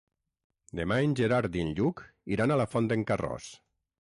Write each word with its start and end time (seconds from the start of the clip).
Demà 0.79 0.97
en 1.07 1.13
Gerard 1.19 1.57
i 1.59 1.63
en 1.67 1.69
Lluc 1.81 2.01
iran 2.37 2.55
a 2.55 2.59
la 2.63 2.67
Font 2.73 2.89
d'en 2.95 3.05
Carròs. 3.13 3.53